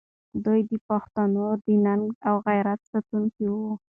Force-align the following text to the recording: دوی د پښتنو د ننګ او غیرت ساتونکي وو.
دوی 0.45 0.59
د 0.69 0.71
پښتنو 0.87 1.45
د 1.65 1.67
ننګ 1.85 2.05
او 2.27 2.35
غیرت 2.47 2.79
ساتونکي 2.91 3.45
وو. 3.53 3.69